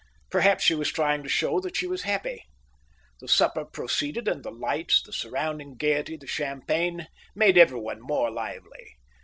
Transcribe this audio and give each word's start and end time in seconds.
Perhaps 0.31 0.63
she 0.63 0.73
was 0.73 0.91
trying 0.91 1.21
to 1.21 1.29
show 1.29 1.59
that 1.59 1.77
she 1.77 1.85
was 1.85 2.01
happy. 2.01 2.45
The 3.19 3.27
supper 3.27 3.63
proceeded, 3.65 4.27
and 4.27 4.41
the 4.43 4.49
lights, 4.49 4.99
the 5.03 5.13
surrounding 5.13 5.75
gaiety, 5.75 6.17
the 6.17 6.25
champagne, 6.25 7.05
made 7.35 7.55
everyone 7.55 8.01
more 8.01 8.31
lively. 8.31 8.95